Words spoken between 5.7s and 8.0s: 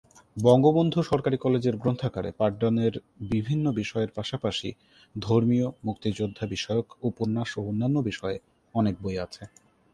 মুক্তিযোদ্ধা বিষয়ক, উপন্যাস ও অন্যান্য